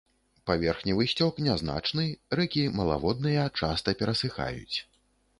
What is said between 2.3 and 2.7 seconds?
рэкі